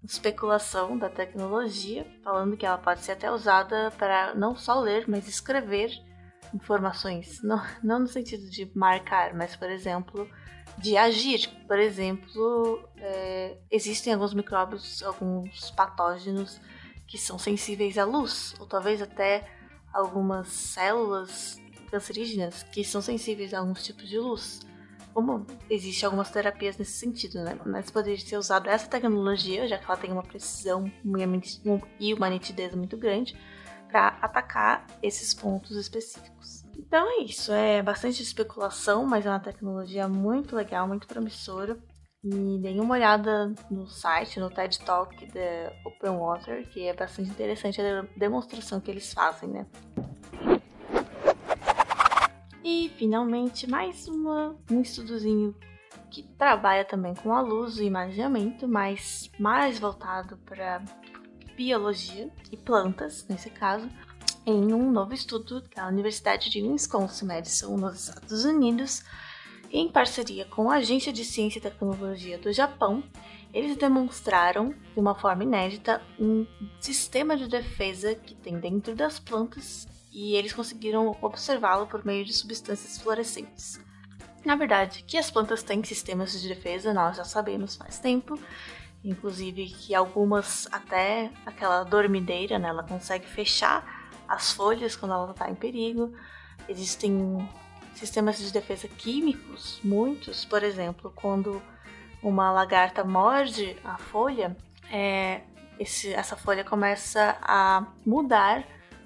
especulação 0.04 0.98
da 0.98 1.10
tecnologia, 1.10 2.06
falando 2.24 2.56
que 2.56 2.66
ela 2.66 2.78
pode 2.78 3.02
ser 3.02 3.14
até 3.14 3.32
usada 3.32 3.92
para 3.98 4.36
não 4.36 4.56
só 4.56 4.80
ler, 4.80 5.06
mas 5.08 5.28
escrever 5.28 5.92
informações. 6.54 7.42
Não, 7.42 7.62
não 7.84 8.00
no 8.00 8.08
sentido 8.08 8.50
de 8.50 8.72
marcar, 8.76 9.34
mas, 9.34 9.56
por 9.56 9.70
exemplo, 9.70 10.30
de 10.78 10.96
agir. 10.98 11.50
Por 11.68 11.80
exemplo, 11.80 12.88
é, 12.98 13.58
existem 13.72 14.14
alguns 14.14 14.34
micróbios, 14.34 15.02
alguns 15.02 15.72
patógenos 15.72 16.62
que 17.08 17.18
são 17.18 17.38
sensíveis 17.38 17.98
à 17.98 18.06
luz, 18.06 18.56
ou 18.60 18.66
talvez 18.66 19.02
até 19.02 19.48
algumas 19.94 20.48
células 20.48 21.60
cancerígenas 21.90 22.64
que 22.64 22.84
são 22.84 23.02
sensíveis 23.02 23.54
a 23.54 23.60
alguns 23.60 23.84
tipos 23.84 24.08
de 24.08 24.20
luz. 24.20 24.60
Como 25.14 25.46
existem 25.70 26.06
algumas 26.06 26.30
terapias 26.30 26.78
nesse 26.78 26.92
sentido, 26.92 27.42
né? 27.42 27.58
Mas 27.66 27.90
poderia 27.90 28.20
ser 28.20 28.38
usado 28.38 28.68
essa 28.68 28.88
tecnologia, 28.88 29.66
já 29.66 29.78
que 29.78 29.86
ela 29.86 29.96
tem 29.96 30.12
uma 30.12 30.24
precisão 30.24 30.92
e 32.00 32.14
uma 32.14 32.30
nitidez 32.30 32.76
muito 32.76 32.98
grande, 32.98 33.38
para 33.88 34.10
atacar 34.22 34.86
esses 35.02 35.34
pontos 35.34 35.78
específicos. 35.78 36.66
Então 36.78 37.08
é 37.20 37.24
isso, 37.24 37.54
é 37.54 37.82
bastante 37.82 38.22
especulação, 38.22 39.06
mas 39.06 39.26
é 39.26 39.30
uma 39.30 39.40
tecnologia 39.40 40.06
muito 40.08 40.54
legal, 40.54 40.86
muito 40.86 41.08
promissora. 41.08 41.78
E 42.28 42.58
deem 42.58 42.80
uma 42.80 42.96
olhada 42.96 43.54
no 43.70 43.86
site, 43.86 44.40
no 44.40 44.50
TED 44.50 44.80
Talk 44.80 45.16
da 45.28 45.72
Open 45.86 46.18
Water, 46.18 46.68
que 46.70 46.88
é 46.88 46.92
bastante 46.92 47.30
interessante 47.30 47.80
a 47.80 48.04
demonstração 48.18 48.82
que 48.82 48.90
eles 48.90 49.14
fazem, 49.14 49.48
né? 49.48 49.68
E 52.64 52.92
finalmente 52.98 53.70
mais 53.70 54.08
uma, 54.08 54.56
um 54.72 54.82
estudozinho 54.82 55.56
que 56.10 56.24
trabalha 56.24 56.84
também 56.84 57.14
com 57.14 57.32
a 57.32 57.42
luz 57.42 57.78
e 57.78 57.84
imaginamento, 57.84 58.68
mas 58.68 59.30
mais 59.38 59.78
voltado 59.78 60.36
para 60.38 60.84
biologia 61.56 62.32
e 62.52 62.58
plantas, 62.58 63.28
nesse 63.30 63.52
caso, 63.52 63.88
em 64.48 64.74
um 64.74 64.90
novo 64.92 65.14
estudo 65.14 65.62
da 65.76 65.88
Universidade 65.88 66.50
de 66.50 66.64
Wisconsin-Madison, 66.64 67.78
nos 67.78 68.10
Estados 68.10 68.46
Unidos, 68.46 69.04
em 69.78 69.90
parceria 69.90 70.46
com 70.46 70.72
a 70.72 70.76
Agência 70.76 71.12
de 71.12 71.26
Ciência 71.26 71.60
e 71.60 71.62
Tecnologia 71.62 72.38
do 72.38 72.52
Japão, 72.54 73.04
eles 73.54 73.78
demonstraram, 73.78 74.74
de 74.94 75.00
uma 75.00 75.16
forma 75.16 75.44
inédita, 75.44 76.02
um 76.20 76.46
sistema 76.80 77.38
de 77.38 77.48
defesa 77.48 78.16
que 78.16 78.36
tem 78.36 78.60
dentro 78.60 78.96
das 78.96 79.20
plantas 79.20 79.88
e 80.12 80.36
eles 80.36 80.54
conseguiram 80.54 81.16
observá-lo 81.22 81.88
por 81.88 82.06
meio 82.06 82.24
de 82.24 82.34
substâncias 82.34 82.98
fluorescentes. 82.98 83.80
Na 84.46 84.56
verdade, 84.56 85.04
que 85.04 85.18
as 85.18 85.30
plantas 85.30 85.64
têm 85.64 85.84
sistemas 85.84 86.40
de 86.40 86.48
defesa, 86.48 86.94
nós 86.94 87.18
já 87.18 87.24
sabemos 87.24 87.76
faz 87.76 88.00
tempo, 88.00 88.40
inclusive 89.04 89.68
que 89.68 89.94
algumas 89.94 90.68
até 90.72 91.32
aquela 91.46 91.84
dormideira, 91.84 92.58
né, 92.58 92.70
ela 92.70 92.84
consegue 92.84 93.26
fechar 93.28 94.10
as 94.28 94.52
folhas 94.52 94.96
quando 94.96 95.14
ela 95.14 95.32
está 95.32 95.50
em 95.50 95.56
perigo. 95.56 96.14
Existem 96.70 97.48
sistemas 97.96 98.38
de 98.38 98.52
defesa 98.52 98.88
químicos, 98.88 99.80
muitos, 99.84 100.46
por 100.46 100.64
exemplo, 100.64 101.12
quando 101.16 101.62
uma 102.22 102.52
lagarta 102.52 103.04
morde 103.04 103.78
a 103.84 103.98
folha, 103.98 104.56
é, 104.92 105.42
esse, 105.80 106.14
essa 106.14 106.36
folha 106.36 106.64
começa 106.64 107.38
a 107.42 107.86
mudar 108.06 108.64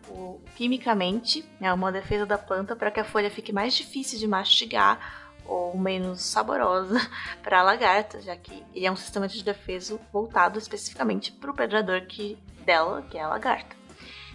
o, 0.07 0.39
quimicamente, 0.55 1.47
é 1.59 1.63
né, 1.63 1.73
uma 1.73 1.91
defesa 1.91 2.25
da 2.25 2.37
planta 2.37 2.75
para 2.75 2.91
que 2.91 2.99
a 2.99 3.03
folha 3.03 3.29
fique 3.29 3.53
mais 3.53 3.73
difícil 3.73 4.17
de 4.17 4.27
mastigar 4.27 5.29
ou 5.45 5.77
menos 5.77 6.21
saborosa 6.21 6.99
para 7.41 7.59
a 7.59 7.63
lagarta, 7.63 8.21
já 8.21 8.35
que 8.35 8.63
ele 8.73 8.85
é 8.85 8.91
um 8.91 8.95
sistema 8.95 9.27
de 9.27 9.43
defesa 9.43 9.99
voltado 10.11 10.59
especificamente 10.59 11.31
para 11.31 11.51
o 11.51 11.53
predador 11.53 12.01
que, 12.01 12.37
dela, 12.65 13.01
que 13.03 13.17
é 13.17 13.21
a 13.21 13.27
lagarta. 13.27 13.75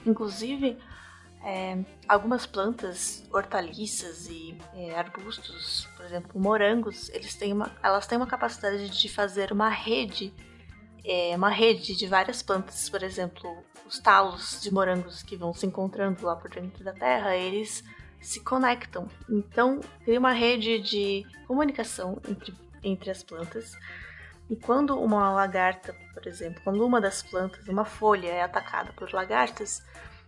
Inclusive, 0.04 0.76
é, 1.45 1.79
algumas 2.09 2.47
plantas, 2.47 3.23
hortaliças 3.31 4.27
e 4.29 4.57
é, 4.75 4.99
arbustos, 4.99 5.87
por 5.95 6.07
exemplo, 6.07 6.41
morangos, 6.41 7.11
eles 7.11 7.35
têm 7.35 7.53
uma, 7.53 7.71
elas 7.83 8.07
têm 8.07 8.17
uma 8.17 8.27
capacidade 8.27 8.89
de 8.89 9.09
fazer 9.11 9.53
uma 9.53 9.69
rede, 9.69 10.33
é, 11.05 11.37
uma 11.37 11.51
rede 11.51 11.95
de 11.95 12.07
várias 12.07 12.43
plantas, 12.43 12.89
por 12.89 13.03
exemplo, 13.03 13.63
os 13.87 13.99
talos 13.99 14.59
de 14.63 14.73
morangos 14.73 15.23
que 15.23 15.37
vão 15.37 15.53
se 15.53 15.67
encontrando 15.67 16.25
lá 16.25 16.35
por 16.35 16.49
dentro 16.49 16.83
da 16.83 16.95
terra, 16.95 17.37
eles 17.37 17.85
se 18.23 18.41
conectam. 18.41 19.07
Então, 19.29 19.81
cria 20.03 20.19
uma 20.19 20.33
rede 20.33 20.79
de 20.79 21.27
comunicação 21.47 22.19
entre, 22.27 22.55
entre 22.83 23.11
as 23.11 23.23
plantas. 23.23 23.73
E 24.49 24.57
quando 24.57 24.99
uma 24.99 25.31
lagarta, 25.31 25.95
por 26.15 26.27
exemplo, 26.27 26.63
quando 26.65 26.85
uma 26.87 27.03
das 27.03 27.23
plantas, 27.23 27.69
uma 27.69 27.85
folha 27.85 28.29
é 28.29 28.43
atacada 28.43 28.95
por 28.95 29.13
lagartas, 29.13 29.83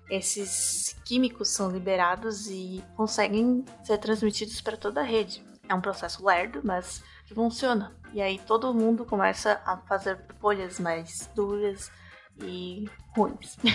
esses 0.08 0.96
químicos 1.04 1.48
são 1.48 1.70
liberados 1.70 2.48
e 2.48 2.82
conseguem 2.94 3.64
ser 3.84 3.98
transmitidos 3.98 4.60
para 4.60 4.76
toda 4.76 5.00
a 5.00 5.04
rede. 5.04 5.44
É 5.68 5.74
um 5.74 5.80
processo 5.80 6.24
lerdo, 6.24 6.60
mas 6.64 7.02
que 7.26 7.34
funciona. 7.34 7.92
E 8.12 8.22
aí 8.22 8.38
todo 8.38 8.72
mundo 8.72 9.04
começa 9.04 9.60
a 9.64 9.76
fazer 9.78 10.18
folhas 10.40 10.78
mais 10.78 11.28
duras 11.34 11.90
e 12.40 12.88
ruins. 13.16 13.56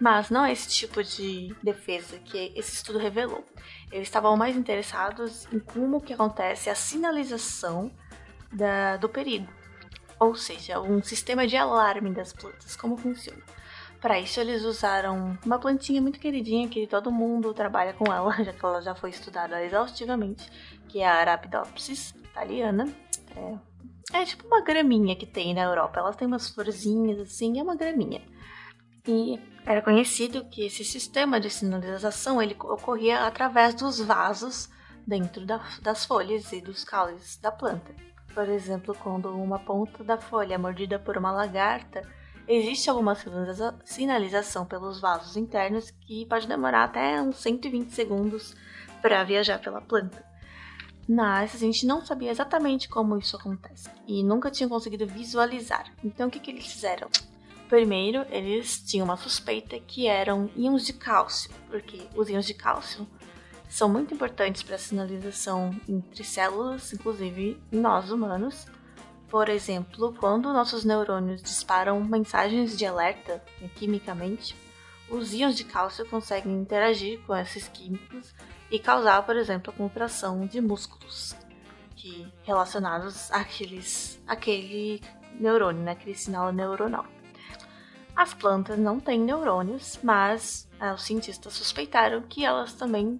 Mas 0.00 0.30
não 0.30 0.44
é 0.44 0.50
esse 0.50 0.68
tipo 0.68 1.00
de 1.00 1.54
defesa 1.62 2.18
que 2.18 2.52
esse 2.56 2.74
estudo 2.74 2.98
revelou. 2.98 3.44
Eles 3.92 4.08
estavam 4.08 4.36
mais 4.36 4.56
interessados 4.56 5.46
em 5.52 5.60
como 5.60 6.00
que 6.00 6.12
acontece 6.12 6.68
a 6.68 6.74
sinalização 6.74 7.88
da, 8.50 8.96
do 8.96 9.08
perigo. 9.08 9.46
Ou 10.18 10.34
seja, 10.34 10.80
um 10.80 11.00
sistema 11.04 11.46
de 11.46 11.56
alarme 11.56 12.10
das 12.10 12.32
plantas, 12.32 12.74
como 12.74 12.96
funciona. 12.96 13.40
Para 14.02 14.18
isso, 14.18 14.40
eles 14.40 14.64
usaram 14.64 15.38
uma 15.46 15.60
plantinha 15.60 16.02
muito 16.02 16.18
queridinha 16.18 16.68
que 16.68 16.88
todo 16.88 17.12
mundo 17.12 17.54
trabalha 17.54 17.92
com 17.92 18.12
ela, 18.12 18.32
já 18.42 18.52
que 18.52 18.64
ela 18.64 18.82
já 18.82 18.96
foi 18.96 19.10
estudada 19.10 19.64
exaustivamente, 19.64 20.50
que 20.88 20.98
é 20.98 21.06
a 21.06 21.20
Arabidopsis 21.20 22.12
italiana. 22.16 22.92
É, 23.36 24.20
é 24.20 24.24
tipo 24.24 24.44
uma 24.44 24.60
graminha 24.60 25.14
que 25.14 25.24
tem 25.24 25.54
na 25.54 25.62
Europa. 25.62 26.00
Elas 26.00 26.16
têm 26.16 26.26
umas 26.26 26.50
florzinhas 26.50 27.20
assim, 27.20 27.60
é 27.60 27.62
uma 27.62 27.76
graminha. 27.76 28.20
E 29.06 29.38
era 29.64 29.80
conhecido 29.80 30.46
que 30.46 30.66
esse 30.66 30.84
sistema 30.84 31.38
de 31.38 31.48
sinalização 31.48 32.42
ele 32.42 32.56
ocorria 32.58 33.24
através 33.24 33.72
dos 33.72 34.00
vasos 34.00 34.68
dentro 35.06 35.46
da, 35.46 35.60
das 35.80 36.04
folhas 36.04 36.52
e 36.52 36.60
dos 36.60 36.82
caules 36.82 37.36
da 37.36 37.52
planta. 37.52 37.94
Por 38.34 38.48
exemplo, 38.48 38.96
quando 39.00 39.28
uma 39.28 39.60
ponta 39.60 40.02
da 40.02 40.18
folha 40.18 40.54
é 40.54 40.58
mordida 40.58 40.98
por 40.98 41.16
uma 41.16 41.30
lagarta, 41.30 42.02
existe 42.46 42.90
alguma 42.90 43.16
sinalização 43.84 44.64
pelos 44.66 45.00
vasos 45.00 45.36
internos 45.36 45.90
que 45.90 46.26
pode 46.26 46.46
demorar 46.46 46.84
até 46.84 47.20
uns 47.20 47.36
120 47.36 47.90
segundos 47.90 48.54
para 49.00 49.24
viajar 49.24 49.58
pela 49.58 49.80
planta. 49.80 50.24
mas 51.08 51.54
a 51.54 51.58
gente 51.58 51.84
não 51.84 52.04
sabia 52.04 52.30
exatamente 52.30 52.88
como 52.88 53.18
isso 53.18 53.36
acontece 53.36 53.90
e 54.06 54.22
nunca 54.22 54.50
tinha 54.50 54.68
conseguido 54.68 55.06
visualizar. 55.06 55.92
Então 56.04 56.28
o 56.28 56.30
que, 56.30 56.38
que 56.38 56.50
eles 56.50 56.66
fizeram? 56.66 57.08
Primeiro, 57.68 58.26
eles 58.30 58.82
tinham 58.82 59.04
uma 59.04 59.16
suspeita 59.16 59.78
que 59.80 60.06
eram 60.06 60.50
íons 60.54 60.84
de 60.84 60.92
cálcio, 60.92 61.50
porque 61.70 62.06
os 62.14 62.28
íons 62.28 62.46
de 62.46 62.52
cálcio 62.52 63.06
são 63.66 63.88
muito 63.88 64.12
importantes 64.12 64.62
para 64.62 64.76
a 64.76 64.78
sinalização 64.78 65.74
entre 65.88 66.22
células, 66.22 66.92
inclusive 66.92 67.58
nós 67.72 68.10
humanos. 68.10 68.66
Por 69.32 69.48
exemplo, 69.48 70.14
quando 70.20 70.52
nossos 70.52 70.84
neurônios 70.84 71.42
disparam 71.42 71.98
mensagens 72.04 72.76
de 72.76 72.84
alerta 72.84 73.42
né, 73.58 73.70
quimicamente, 73.74 74.54
os 75.08 75.32
íons 75.32 75.56
de 75.56 75.64
cálcio 75.64 76.04
conseguem 76.04 76.52
interagir 76.52 77.18
com 77.22 77.34
esses 77.34 77.66
químicos 77.66 78.34
e 78.70 78.78
causar, 78.78 79.24
por 79.24 79.34
exemplo, 79.34 79.72
a 79.72 79.74
contração 79.74 80.44
de 80.44 80.60
músculos 80.60 81.34
que, 81.96 82.30
relacionados 82.42 83.32
àqueles, 83.32 84.20
àquele 84.26 85.00
neurônio, 85.40 85.82
né, 85.82 85.92
aquele 85.92 86.14
sinal 86.14 86.52
neuronal. 86.52 87.06
As 88.14 88.34
plantas 88.34 88.78
não 88.78 89.00
têm 89.00 89.18
neurônios, 89.18 89.98
mas 90.02 90.68
ah, 90.78 90.92
os 90.92 91.04
cientistas 91.04 91.54
suspeitaram 91.54 92.20
que 92.20 92.44
elas 92.44 92.74
também 92.74 93.18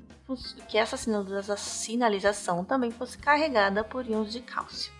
que 0.68 0.76
essa 0.76 0.98
sinalização 1.56 2.66
também 2.66 2.90
fosse 2.90 3.16
carregada 3.16 3.82
por 3.82 4.06
íons 4.06 4.30
de 4.30 4.42
cálcio. 4.42 4.92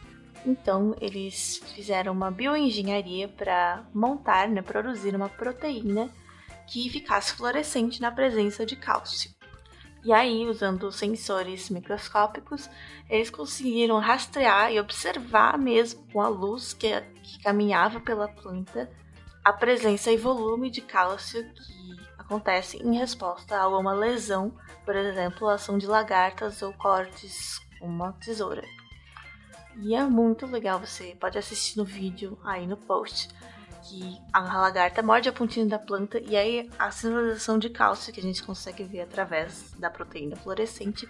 Então, 0.45 0.95
eles 1.01 1.63
fizeram 1.75 2.13
uma 2.13 2.31
bioengenharia 2.31 3.29
para 3.29 3.85
montar, 3.95 4.49
né, 4.49 4.61
produzir 4.61 5.15
uma 5.15 5.29
proteína 5.29 6.11
que 6.67 6.89
ficasse 6.91 7.35
fluorescente 7.35 8.01
na 8.01 8.11
presença 8.11 8.67
de 8.67 8.75
cálcio. 8.75 9.31
E 10.05 10.13
aí, 10.13 10.49
usando 10.49 10.91
sensores 10.91 11.71
microscópicos, 11.71 12.69
eles 13.09 13.31
conseguiram 13.31 14.01
rastrear 14.01 14.73
e 14.73 14.81
observar 14.81 15.57
mesmo 15.57 16.05
com 16.13 16.21
a 16.21 16.29
luz 16.29 16.73
que, 16.73 17.01
que 17.23 17.41
caminhava 17.41 18.01
pela 18.01 18.27
planta 18.27 18.91
a 19.45 19.53
presença 19.53 20.11
e 20.11 20.17
volume 20.17 20.71
de 20.71 20.81
cálcio 20.81 21.45
que 21.53 22.01
acontece 22.19 22.79
em 22.79 22.97
resposta 22.97 23.57
a 23.57 23.69
uma 23.69 23.93
lesão, 23.93 24.53
por 24.85 24.97
exemplo, 24.97 25.49
ação 25.49 25.79
de 25.79 25.87
lagartas 25.87 26.63
ou 26.63 26.73
cortes 26.73 27.61
com 27.79 27.87
uma 27.87 28.13
tesoura. 28.15 28.63
E 29.77 29.95
é 29.95 30.05
muito 30.05 30.47
legal, 30.47 30.79
você 30.79 31.17
pode 31.19 31.39
assistir 31.39 31.79
no 31.79 31.85
vídeo 31.85 32.39
aí 32.45 32.67
no 32.67 32.77
post, 32.77 33.29
que 33.83 34.17
a 34.33 34.41
lagarta 34.41 35.03
morde 35.03 35.29
a 35.29 35.33
pontinha 35.33 35.67
da 35.67 35.79
planta 35.79 36.21
e 36.21 36.37
aí 36.37 36.71
a 36.79 36.91
sinalização 36.91 37.59
de 37.59 37.69
cálcio 37.69 38.13
que 38.13 38.21
a 38.21 38.23
gente 38.23 38.43
consegue 38.43 38.85
ver 38.85 39.01
através 39.01 39.73
da 39.73 39.91
proteína 39.91 40.37
fluorescente 40.37 41.09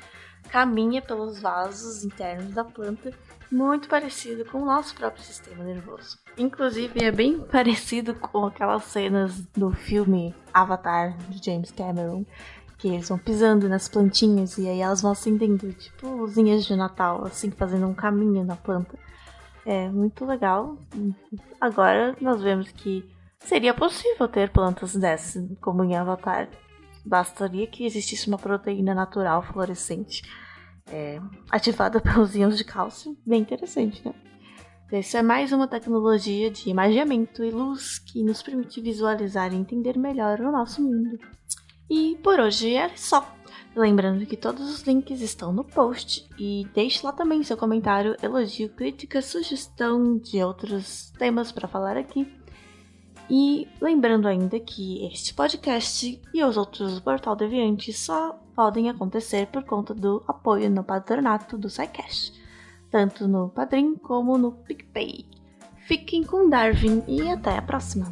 caminha 0.49 1.01
pelos 1.01 1.41
vasos 1.41 2.05
internos 2.05 2.53
da 2.53 2.65
planta, 2.65 3.13
muito 3.51 3.89
parecido 3.89 4.45
com 4.45 4.63
o 4.63 4.65
nosso 4.65 4.95
próprio 4.95 5.23
sistema 5.23 5.63
nervoso. 5.63 6.19
Inclusive 6.37 7.05
é 7.05 7.13
bem 7.13 7.39
parecido 7.41 8.15
com 8.15 8.47
aquelas 8.47 8.85
cenas 8.85 9.41
do 9.55 9.71
filme 9.71 10.35
Avatar 10.53 11.17
de 11.29 11.45
James 11.45 11.71
Cameron, 11.71 12.25
que 12.83 12.89
eles 12.89 13.09
vão 13.09 13.17
pisando 13.17 13.69
nas 13.69 13.89
plantinhas 13.89 14.59
e 14.59 14.69
aí 14.69 14.81
elas 14.81 15.01
vão 15.01 15.13
acendendo, 15.13 15.73
tipo 15.73 16.09
luzinhas 16.09 16.65
de 16.65 16.75
Natal, 16.75 17.25
assim, 17.25 17.49
fazendo 17.49 17.87
um 17.87 17.95
caminho 17.95 18.45
na 18.45 18.57
planta. 18.57 18.99
É 19.65 19.89
muito 19.89 20.25
legal. 20.25 20.77
Agora 21.61 22.17
nós 22.21 22.43
vemos 22.43 22.73
que 22.73 23.09
seria 23.39 23.73
possível 23.73 24.27
ter 24.27 24.51
plantas 24.51 24.97
dessas, 24.97 25.49
como 25.61 25.85
em 25.85 25.95
Avatar. 25.95 26.49
Bastaria 27.07 27.69
que 27.69 27.87
existisse 27.87 28.27
uma 28.27 28.39
proteína 28.39 28.97
natural 28.97 29.45
fluorescente 29.45 30.23
é, 30.91 31.21
ativada 31.53 32.01
pelos 32.03 32.35
íons 32.35 32.59
de 32.59 32.65
cálcio. 32.65 33.17
Bem 33.25 33.43
interessante, 33.43 34.05
né? 34.05 34.13
Isso 34.91 35.17
é 35.17 35.23
mais 35.23 35.53
uma 35.53 35.69
tecnologia 35.69 36.51
de 36.51 36.69
imagiamento 36.69 37.45
e 37.45 37.51
luz 37.51 38.01
que 38.01 38.25
nos 38.25 38.43
permite 38.43 38.81
visualizar 38.81 39.53
e 39.53 39.57
entender 39.57 39.97
melhor 39.97 40.41
o 40.41 40.51
nosso 40.51 40.83
mundo. 40.83 41.17
E 41.95 42.17
por 42.23 42.41
hoje 42.41 42.75
é 42.75 42.89
só. 42.97 43.37
Lembrando 43.77 44.25
que 44.25 44.35
todos 44.35 44.67
os 44.73 44.81
links 44.81 45.21
estão 45.21 45.53
no 45.53 45.63
post 45.63 46.27
e 46.39 46.67
deixe 46.73 47.05
lá 47.05 47.13
também 47.13 47.43
seu 47.43 47.55
comentário, 47.55 48.17
elogio, 48.23 48.71
crítica, 48.71 49.21
sugestão 49.21 50.17
de 50.17 50.43
outros 50.43 51.11
temas 51.19 51.53
para 51.53 51.69
falar 51.69 51.99
aqui. 51.99 52.27
E 53.29 53.69
lembrando 53.79 54.27
ainda 54.27 54.59
que 54.59 55.05
este 55.07 55.35
podcast 55.35 56.19
e 56.33 56.43
os 56.43 56.57
outros 56.57 56.95
do 56.95 57.03
Portal 57.03 57.37
Deviante 57.37 57.93
só 57.93 58.41
podem 58.57 58.89
acontecer 58.89 59.49
por 59.49 59.63
conta 59.63 59.93
do 59.93 60.25
apoio 60.27 60.71
no 60.71 60.83
patronato 60.83 61.59
do 61.59 61.69
SciCast, 61.69 62.33
tanto 62.91 63.29
no 63.29 63.51
Padrim 63.51 63.97
como 63.97 64.39
no 64.39 64.53
PicPay. 64.53 65.27
Fiquem 65.87 66.25
com 66.25 66.49
Darwin 66.49 67.03
e 67.07 67.29
até 67.29 67.59
a 67.59 67.61
próxima! 67.61 68.07